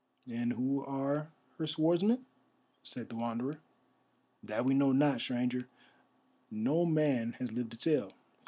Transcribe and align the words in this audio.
"And 0.31 0.53
who 0.53 0.83
are 0.83 1.29
her 1.59 1.67
swordsmen?" 1.67 2.25
said 2.81 3.09
the 3.09 3.15
Wanderer. 3.15 3.59
"That 4.41 4.65
we 4.65 4.73
know 4.73 4.91
not, 4.93 5.21
Stranger; 5.21 5.67
no 6.49 6.87
man 6.87 7.33
has 7.33 7.51
lived 7.51 7.69
to 7.73 7.77
tell. 7.77 8.11